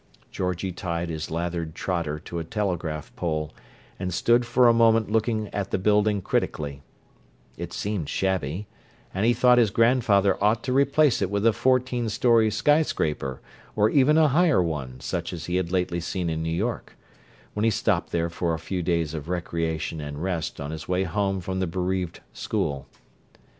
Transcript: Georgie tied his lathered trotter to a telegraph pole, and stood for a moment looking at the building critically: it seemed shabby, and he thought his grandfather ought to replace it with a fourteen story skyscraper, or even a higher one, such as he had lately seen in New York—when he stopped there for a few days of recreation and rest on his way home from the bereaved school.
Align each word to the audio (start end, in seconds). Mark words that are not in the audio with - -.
Georgie 0.31 0.71
tied 0.71 1.09
his 1.09 1.29
lathered 1.29 1.75
trotter 1.75 2.17
to 2.17 2.39
a 2.39 2.43
telegraph 2.43 3.15
pole, 3.15 3.53
and 3.99 4.11
stood 4.11 4.47
for 4.47 4.67
a 4.67 4.73
moment 4.73 5.11
looking 5.11 5.47
at 5.49 5.69
the 5.69 5.77
building 5.77 6.23
critically: 6.23 6.81
it 7.55 7.71
seemed 7.71 8.09
shabby, 8.09 8.65
and 9.13 9.27
he 9.27 9.33
thought 9.35 9.59
his 9.59 9.69
grandfather 9.69 10.43
ought 10.43 10.63
to 10.63 10.73
replace 10.73 11.21
it 11.21 11.29
with 11.29 11.45
a 11.45 11.53
fourteen 11.53 12.09
story 12.09 12.49
skyscraper, 12.49 13.41
or 13.75 13.91
even 13.91 14.17
a 14.17 14.29
higher 14.29 14.63
one, 14.63 14.99
such 14.99 15.31
as 15.31 15.45
he 15.45 15.57
had 15.57 15.71
lately 15.71 15.99
seen 15.99 16.31
in 16.31 16.41
New 16.41 16.49
York—when 16.49 17.63
he 17.63 17.69
stopped 17.69 18.11
there 18.11 18.31
for 18.31 18.55
a 18.55 18.57
few 18.57 18.81
days 18.81 19.13
of 19.13 19.29
recreation 19.29 20.01
and 20.01 20.23
rest 20.23 20.59
on 20.59 20.71
his 20.71 20.87
way 20.87 21.03
home 21.03 21.39
from 21.39 21.59
the 21.59 21.67
bereaved 21.67 22.21
school. 22.33 22.87